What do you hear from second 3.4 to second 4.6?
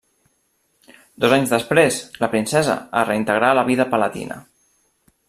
a la vida palatina.